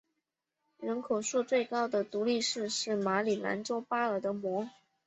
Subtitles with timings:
[0.79, 4.67] 人口数最高的独立市是马里兰州巴尔的摩。